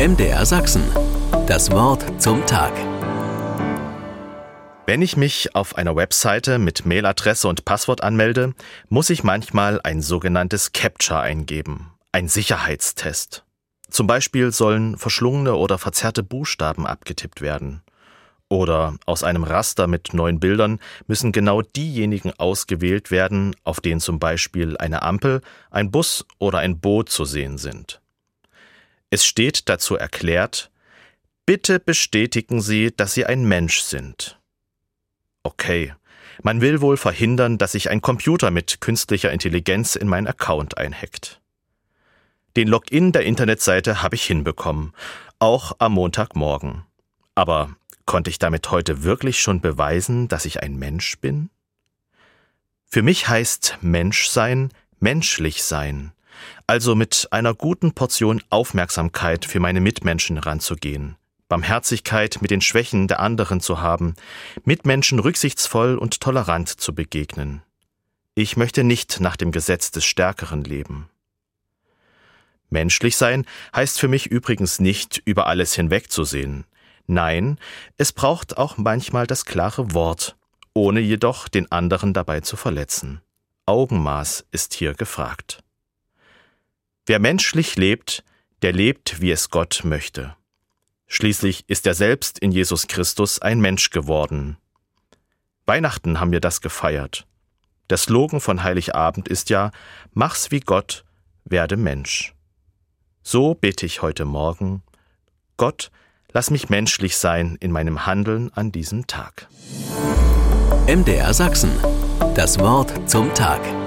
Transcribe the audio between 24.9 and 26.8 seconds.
Ampel, ein Bus oder ein